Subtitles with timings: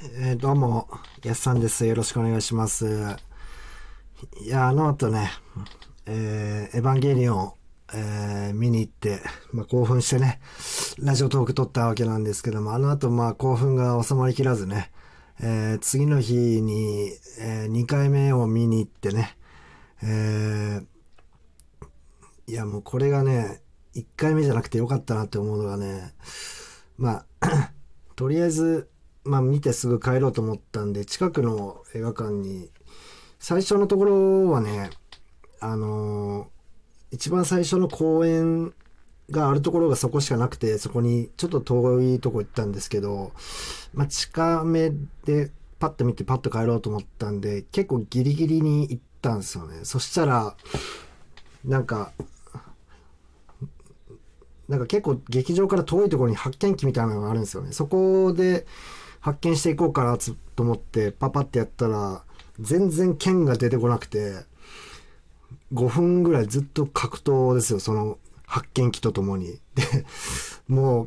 [0.00, 0.86] えー、どうも、
[1.24, 1.84] やすさんです。
[1.84, 3.16] よろしくお願いします。
[4.40, 5.28] いや、あの後ね、
[6.06, 7.52] えー、エヴァンゲリオン、
[7.94, 10.40] えー、見に行って、まあ、興奮してね、
[11.00, 14.92] ラジオトーク撮ったわけなんですけども、あの後、まあ、興奮が収まりきらずね、
[15.40, 17.10] えー、次の日に、
[17.40, 19.36] えー、2回目を見に行ってね、
[20.04, 23.62] えー、いや、もうこれがね、
[23.96, 26.14] 1回目じゃなくてよかったなって思うのがね、
[26.98, 27.72] まあ、
[28.14, 28.88] とりあえず、
[29.28, 32.70] まあ見てすぐ帰ろうと思ったんで、近くの映画館に、
[33.38, 34.90] 最初のところはね、
[35.60, 36.58] あのー
[37.10, 38.74] 一番最初の公園
[39.30, 43.32] があるところがそこしかなくて、そこにちょっと遠いとこ行ったんですけど、
[43.94, 44.90] まあ近め
[45.24, 49.80] でパッと見てパッと帰ろうと思ったんで、結構ギリギリに行ったんですよね。
[49.84, 50.54] そしたら、
[51.64, 52.12] なんか、
[54.68, 57.72] なんか結構劇場から遠いところに発見機みたいなのがあるんですよね。
[57.72, 58.66] そこで
[59.20, 62.22] 発見していこうかなと思ってパパってやったら
[62.60, 64.34] 全然剣が出てこなくて
[65.72, 67.80] 5分ぐらいずっと格闘ですよ。
[67.80, 69.58] その発見機とともに。
[69.74, 69.84] で、
[70.68, 71.06] も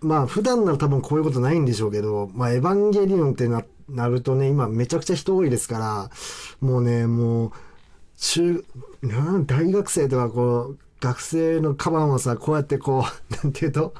[0.00, 6.10] う、まあ普段なら多分こういうことないんでしょうけど、まあエヴァンゲリオンってななるとね、今めちゃくちゃ人多いですから、
[6.60, 7.52] もうね、もう、
[8.16, 8.64] 中、
[9.02, 13.94] なん大学生とかこう、学生のカバンをさ、こうやってこう、なんていうと、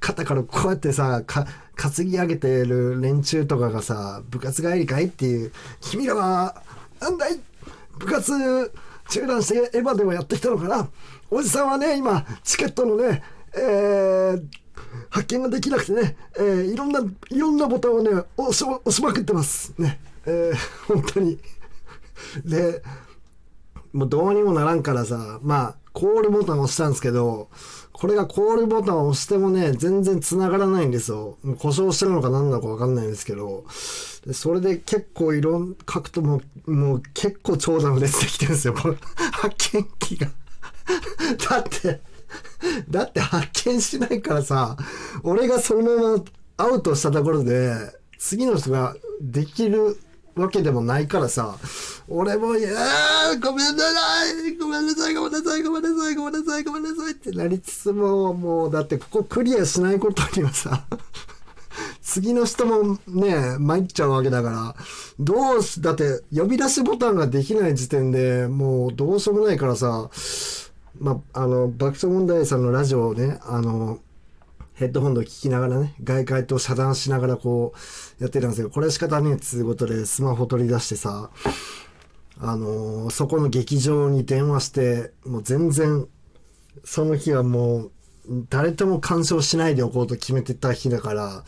[0.00, 6.62] 肩からこうやってさ、か、担ぎ上げてる連中とかがさ、部活帰りかいっていう、君らは、
[7.00, 7.40] なんだい？
[7.98, 8.72] 部活
[9.08, 10.88] 中断してエヴァでもやってきたのかな？
[11.30, 13.22] おじさんはね、今、チケットのね、
[13.56, 14.44] えー、
[15.10, 19.74] 発見ができなくてね、えー、いろんな、いろんなボタンをね、押し押しまくってます。
[19.78, 20.00] ね。
[20.26, 21.38] えー、本当に。
[22.44, 22.82] で、
[23.92, 27.48] もうどうにもならんからさ、まあ、コールボタンを押したんですけど、
[27.92, 31.38] これがコールボタンを押してもね、全然繋がらないんですよ。
[31.58, 38.96] 故障してるのか何なのかわかんないんですけど、それで結構いろん、書くともう、もう結構長蛇の列できてるんですよ、この
[39.32, 40.28] 発見機が。
[41.50, 42.00] だって、
[42.88, 44.76] だって発見しないからさ、
[45.22, 46.24] 俺がそのまま
[46.56, 47.74] アウトしたところで、
[48.18, 49.98] 次の人ができる
[50.36, 51.56] わけでもないからさ、
[52.08, 60.84] 俺も、いやー、ごめんなさい、ごめんなさい、ごめんなさい、ごめんなさい、ごめんなさい、ごめんなさいってなりつつも、もう、だってここクリアしないことにはさ、
[62.02, 64.74] 次の人もね、参っちゃうわけだから、
[65.18, 70.10] どうし、だって呼び出しボタンができない時点でもうどうしようもないからさ、
[70.98, 74.00] まあ、あの、爆笑問題さんのラジオをね、あの、
[74.80, 77.74] ヘッドホンで聞きながらね、外界と遮断しながらこ
[78.18, 81.30] う、やってたんですけど、これ仕方ねえっつうことでスマホ取り出してさ、
[82.38, 86.08] あのーそこの劇場に電話して、もう全然、
[86.82, 87.92] その日はもう、
[88.48, 91.44] 誰とも干渉しないでおこうと決めてた日だから、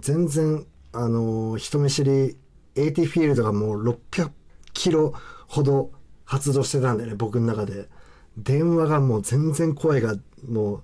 [0.00, 2.38] 全然、あのー人見知り、
[2.74, 4.30] AT フィールドがもう600
[4.72, 5.12] キロ
[5.46, 5.90] ほど
[6.24, 7.90] 発動してたんだよね、僕の中で。
[8.38, 10.16] 電話がもう全然声が
[10.48, 10.82] もう、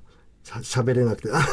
[0.56, 1.46] 喋れなくて、 あ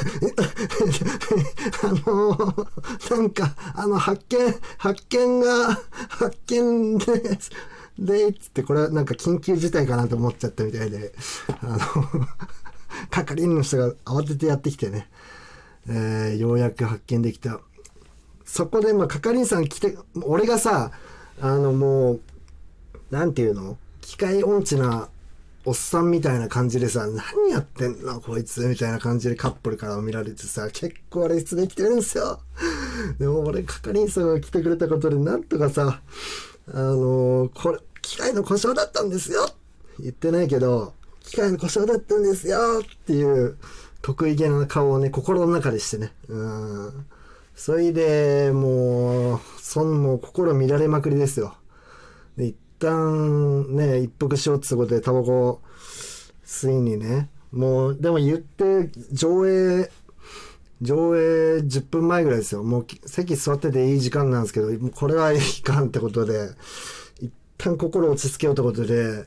[2.06, 2.67] の
[3.11, 5.79] なんか、あの、発見、発見が、
[6.09, 7.06] 発見で、
[8.00, 11.13] で、つって、これはなんか緊急事態かなと思っちゃったみたいで、
[11.61, 11.79] あの、
[13.09, 15.09] 係員の人が慌ててやってきてね、
[15.88, 17.59] えーようやく発見できた。
[18.45, 20.91] そこで、まあ、係員さん来て、俺がさ、
[21.41, 22.22] あの、もう、
[23.12, 23.77] なんていうの？
[24.01, 25.09] 機械音痴な
[25.68, 32.40] おっさんみたいな感じでさ、何やってんのこいつみたいな感じでカップルから見られてさ、結構あれ失礼来てるんですよ。
[33.18, 36.02] でも俺、係員さんが来てくれたことで、なんとかさ、
[36.68, 39.50] あのーこれ、機械の故障だったんですよ
[40.00, 43.58] 言ってないけど、機械の故障だったんですよっていう
[44.04, 46.14] 得意げな顔をね、心の中でしてね。
[46.28, 47.06] うん。
[47.56, 51.56] それで、もう、そんもう心乱れまくりですよ。
[52.38, 55.62] で、一旦ね、一服しようってことでタバコ
[56.46, 59.91] 吸いにね、もう、でも言って、上映、
[60.81, 62.63] 上映10分前ぐらいですよ。
[62.63, 66.50] もう席座ってていい時間なんですけど、これはいかんってことで、
[67.22, 69.25] 一旦心落ち着けようってことで、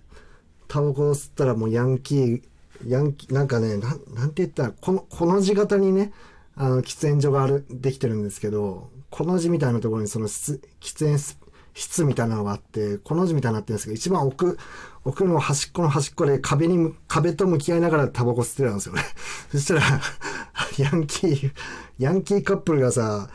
[0.69, 2.43] タバコ吸ったらもうヤンキー、
[2.87, 3.99] ヤンキー、なんかね、なん、
[4.33, 6.13] て言ったら、この、この字型にね、
[6.55, 10.61] あの、喫煙所がある、できてるんですけど、この字みたいなところにその喫
[10.99, 11.39] 煙室
[11.79, 14.59] 室みたいなのがあって、この字みたいになってるんですけど、一番奥、
[15.05, 19.03] 奥の端っこの端っこで壁に、壁と向き合いながらタバコ吸ってたんですよね。
[19.53, 19.83] そしたら、
[20.77, 21.53] ヤンキー、
[21.99, 23.31] ヤンキーカップルがさ、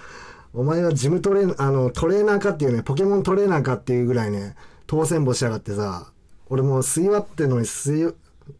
[0.53, 4.55] お前はジムトレーナー、あの、トレーナーかっていうね、ポケモントレーナーかっていうぐらいね、
[4.87, 6.11] 当選簿しやがってさ、
[6.49, 8.13] 俺もう吸い終わってんのに吸い、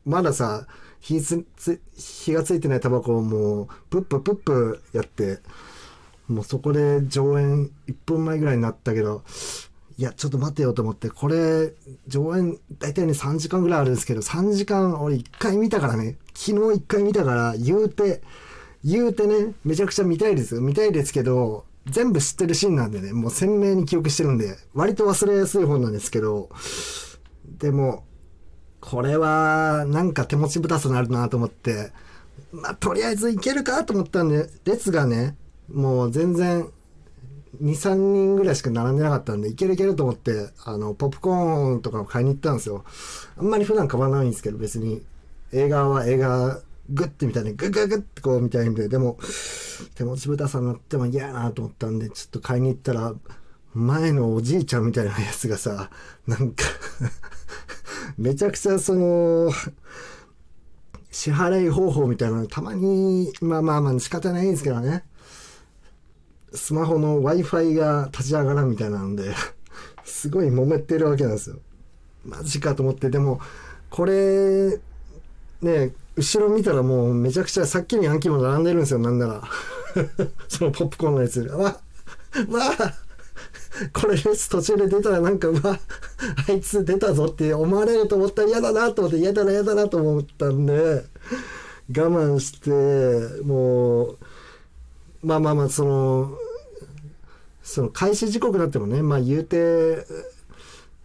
[0.06, 0.65] まださ、
[1.01, 1.45] 火つ、
[1.95, 5.39] 火がついてないタバコをもう、プッププップやって、
[6.27, 9.24] もうそこで上演1分前ぐらいになったけど、
[9.97, 11.73] いや、ちょっと待ってよと思って、これ、
[12.07, 18.21] 上演、大体ね、3時間ぐらいあるんですけど、3時間、俺1回見たからね、昨日1回見たから、言うて、
[18.83, 20.61] 言うてね、めちゃくちゃ見たいですよ。
[20.61, 26.49] 見たいですけど、全部知ってるシーンなんでね、もう鮮明に記憶してるんで、割と忘れやすい方なんですけど、
[27.59, 28.05] でも、
[28.79, 31.91] これは、なんか手持ちぶたさになるなと思って、
[32.51, 35.37] まあ、とりあえずいけるかと思ったんで、列がね、
[35.71, 36.69] もう全然、
[37.61, 42.83] 2、3人ぐらいしか並んでなかったんで、いけるいけると思って、あの、ポップコーンとかを買いに行ったんですよ。
[43.38, 45.03] あんまり普段買わないんですけど、別に。
[45.51, 49.17] 映画は映画、グッてみたいに、グッグッグッてこう見たいんで、でも、
[49.95, 53.13] 手持ち豚さんになっても嫌やなと思ったんで、ちょっと買いに行ったら、
[53.73, 55.89] 前のおじいちゃんみたいなやつがさ、
[56.27, 56.65] なんか
[58.17, 59.51] めちゃくちゃその、
[61.11, 65.03] 支払い方法みたいなのたまに、まあまあまあ仕方ないんですけどね。
[66.53, 69.33] スマホの Wi-Fi が立ち上がらんみたいなんで
[70.05, 71.57] すごい揉めてるわけなんですよ。
[72.25, 73.41] マジかと思って、でも、
[73.89, 74.79] これ、
[75.61, 79.44] ね、後ろ見たらもうめちゃくちゃさっきのヤンキーも並んでるんですよ、なんなら。
[80.47, 81.41] そのポップコーンのやつ。
[81.41, 81.79] わ、わ
[83.91, 85.79] これレス途中で出たらなんか、うわ、
[86.47, 91.05] あいつ出たぞって思われると思ったら嫌だなと思って、嫌だな嫌だなと思ったんで、我
[91.89, 94.17] 慢して、もう、
[95.23, 96.37] まあまあまあ、その、
[97.63, 100.05] その開始時刻だってもね、まあ言うて、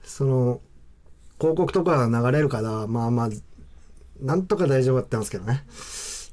[0.03, 0.61] その、
[1.38, 3.29] 広告とかが流れるから、まあまあ、
[4.20, 5.65] なんとか大丈夫だったんですけどね。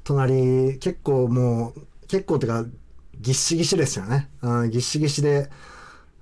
[0.02, 2.64] 隣、結構もう、結構てか、
[3.20, 4.28] ぎっしぎしですよね。
[4.40, 5.48] あぎっしぎしで、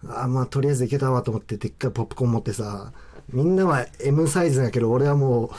[0.07, 2.93] あまあとりあえずいけたわと思ってでっかいポップコーン持ってさ、
[3.33, 5.51] みんなは M サイズだけど、俺はもう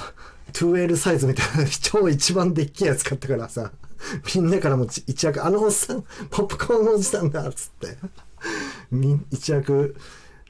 [0.51, 3.71] 2L サイズみたいな超一番でっけえやつ買ったからさ、
[4.35, 7.97] みんなからも一躍、あのおっさん、ポップコーンのおじさんだっつって、
[8.91, 9.95] み一躍、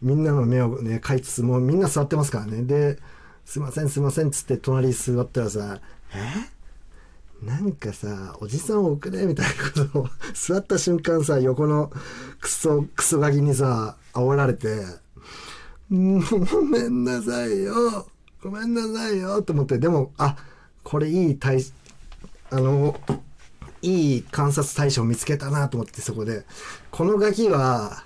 [0.01, 2.63] みんなの目をね、かいつつ、もうみんな座ってますからね。
[2.63, 2.99] で、
[3.45, 5.79] すいませんすいませんつって隣座ったらさ、
[6.13, 6.55] え？
[7.45, 11.91] なんかさ、おじさん置くねみたいなことを座った瞬間さ、横の
[12.39, 14.83] クソ、クソガキにさ、煽られて、
[15.89, 18.07] もうごめんなさいよ。
[18.41, 20.37] ごめんなさいよと思って、でも、あ、
[20.83, 21.63] これいい対、
[22.51, 22.99] あの、
[23.85, 26.43] いい観察対象を見つけたなと思ってそこで、
[26.89, 28.03] このガキは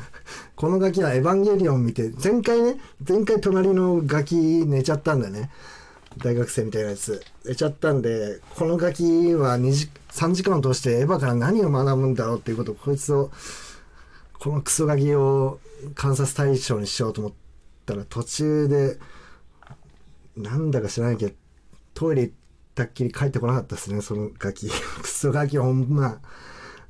[0.56, 5.50] このガキはエヴァンゲリオン見て、前回ね、前回隣のガキ寝ちゃったんだよね。
[6.16, 7.22] 大学生みたいなやつ。
[7.44, 13.30] 寝ちゃったんで、このガキは2時、3時間を通してエヴァから何を学ぶんだろうっていうことを、こいつを、
[14.38, 15.60] このクソガキを
[15.94, 17.32] 観察対象にしようと思っ
[17.84, 18.98] たら、途中で、
[20.36, 21.34] なんだか知らないけど、
[21.92, 22.34] トイレ行っ
[22.78, 24.70] たっきり帰ってこなかったですね、そのガキ。
[25.02, 26.20] クソガキほんま。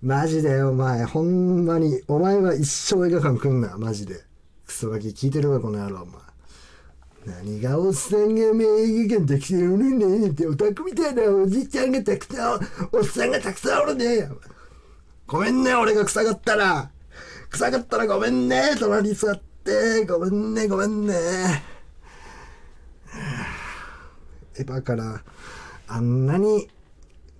[0.03, 4.23] マジでお前、ほんまに、お前は一生映画館来んな、マジで。
[4.67, 6.21] クソガキ聞いてるわ、この野郎、お前。
[7.25, 12.61] 何がおっさんが名映画館できてるのねって、オタクみたいなおじいちゃんがたくさん、
[12.93, 14.29] おっさんがたくさんおるね。
[15.27, 16.91] ごめんね、俺が臭かったら。
[17.49, 20.05] 臭かったらごめんね、隣に座って。
[20.05, 21.15] ごめんね、ごめんね。
[24.55, 25.25] エヴァから、
[25.89, 26.69] あんなに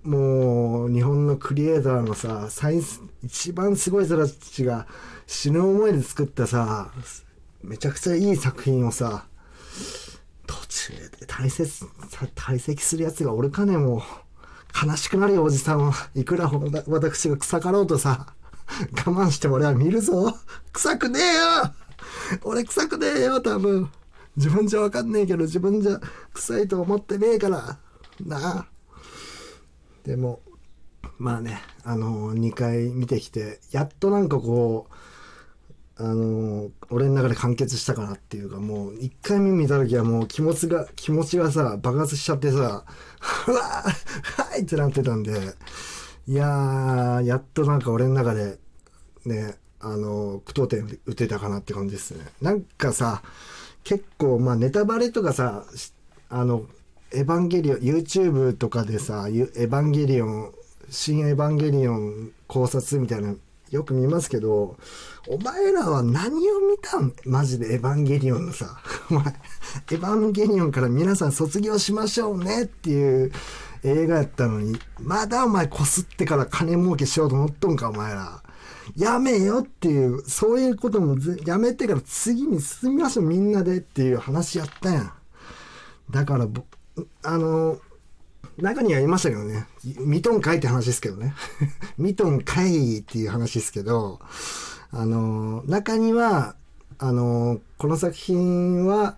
[0.03, 2.81] もう日本のクリエイターのさ最
[3.23, 4.87] 一番すごい人たちが
[5.27, 6.91] 死ぬ思いで作ったさ
[7.61, 9.25] めちゃくちゃいい作品をさ
[10.47, 11.85] 途中で大切
[12.35, 14.01] 退席するやつがおるかねもう。
[14.85, 15.93] 悲しくなるよおじさんは。
[16.15, 16.49] いくら
[16.87, 18.33] 私が臭かろうとさ
[18.91, 20.33] 我慢して俺は見るぞ。
[20.73, 21.73] 臭くねえよ。
[22.43, 23.91] 俺臭くねえよ多分。
[24.37, 25.99] 自分じゃわかんねえけど自分じゃ
[26.33, 27.77] 臭いと思ってねえから。
[28.25, 28.67] なあ
[30.03, 30.41] でも
[31.17, 34.93] まあねあの2回見てきてやっとなんかこう
[36.01, 42.85] あの俺の中で完結したかなっていうかもう1回目見た時はもう気持ちが気持ちがさ爆発しちゃってさ
[43.47, 45.55] 「うわはい!」ってなってたんで
[46.27, 48.59] いやーやっとなんか俺の中で
[49.25, 53.21] ねあの句読点打てたかなって感じですねなんかさ
[53.83, 55.65] 結構まあネタバレとかさ
[56.29, 56.65] あの
[57.11, 60.53] エヴァンゲリオン YouTube とかでさエヴァンゲリオン
[60.89, 63.33] 新エヴァンゲリオン考察みたいな
[63.71, 64.77] よく見ますけど
[65.27, 67.13] お前らは何を見たん？
[67.25, 68.79] マジでエヴァンゲリオンのさ。
[69.11, 69.29] お前エ
[69.95, 72.63] ヴァンゲリオンから皆さん卒業しましょうね？
[72.63, 73.31] っていう
[73.83, 78.41] 映画やったのにまだお前こすってから金儲けしようと思っとんかお前ら。
[78.95, 85.11] やめよっていうそういうこともやめてから次に進みましょうみんなでっていう話やったやん。
[86.09, 86.47] だから
[87.23, 87.79] あの
[88.57, 89.67] 中にはいましたけどね。
[89.99, 91.33] 見とんかいって話ですけどね。
[91.97, 94.19] 見とんかいっていう話ですけど、
[94.91, 96.55] あの、中には、
[96.97, 99.17] あの、この作品は、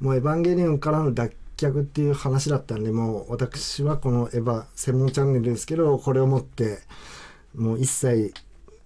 [0.00, 6.78] もうエヴァンゲリオンからの脱却っていう話だったんで、もう私はこのエヴァ専門チャンネルですけど、これをもって、
[7.54, 8.32] もう一切、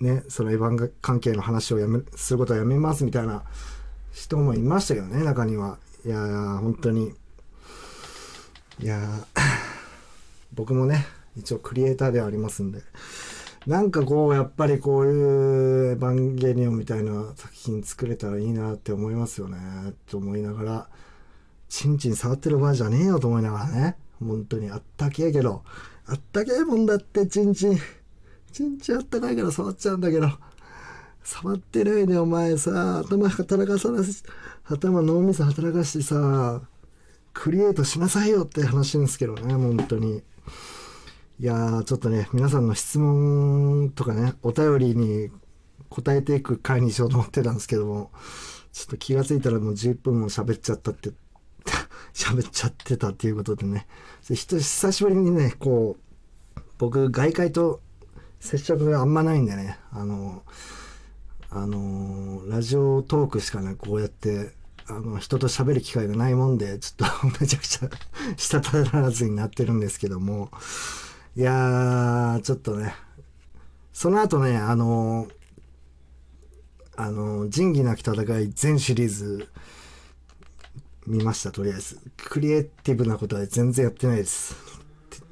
[0.01, 3.45] ね、そのエヴァン関係の話をやめ、することはやめますみたいな
[4.13, 5.79] 人もいましたけどね、中には。
[6.05, 7.15] いや、本当に。
[8.79, 9.27] いや、
[10.53, 12.83] 僕もね、一応クリエイターではありますんで。
[13.67, 19.59] なんかこう、やっぱりこういうエヴァンゲリオンみたいな作品作れたらいいなって思いますよね。
[20.07, 20.89] と思いながら、
[21.69, 23.97] チンチン触ってる場合じゃねえよと思いながらね。
[24.21, 25.63] 本当にあったけえけど、
[26.07, 27.79] あったけえもんだってチンチン。
[28.53, 30.29] チンチンあったかいから触っちゃうんだけど。
[31.25, 34.23] 触ってないでお前さ、頭働かさなし、
[34.65, 36.61] 頭脳みそ働かしてさ、
[37.39, 40.23] クリエイトしなさいよって話ですけどね、本当に。
[41.39, 45.31] いやー、ちょっとね、皆さんの質問とかね、お便りに
[45.91, 48.11] 答えていく回にしようと思ってたんですけども、
[48.73, 51.11] ちょっと気がついたらもう10分も喋っちゃったって
[52.15, 53.87] 喋っちゃってたっていうことでね、
[54.23, 54.61] 久
[54.93, 55.99] しぶりにね、こ
[56.57, 57.83] う、僕、外界と
[58.41, 60.43] 接触があんまないんでね、あの、
[61.51, 64.56] あの、ラジオトークしかね、こうやって、
[64.89, 67.91] あの、人と喋る機会がないもんで、ちょっと めちゃくちゃ
[68.37, 70.51] したたらずになってるんですけども、
[71.37, 72.95] いやー、ちょっとね、
[73.93, 75.29] その後ね、あの、
[76.97, 79.49] あの、仁義なき戦い全シリーズ
[81.07, 81.99] 見ました、とりあえず。
[82.17, 84.55] クリエイティブなことは全然やってないです。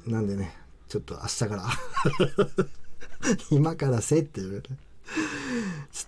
[0.05, 0.55] なんでね、
[0.87, 1.67] ちょっと明日から
[3.49, 4.77] 今からせっていう、ちょっ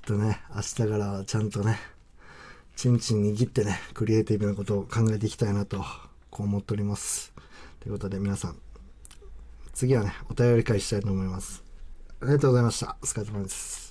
[0.05, 1.79] とね、明日からはちゃんとね、
[2.77, 5.83] ちんちん握ってね、クリエイティブなことを考えていきたいなと、
[6.29, 7.33] こう思っております。
[7.79, 8.55] ということで皆さん、
[9.73, 11.63] 次はね、お便り会したいと思います。
[12.21, 12.95] ありがとうございました。
[13.01, 13.86] お疲れ様です。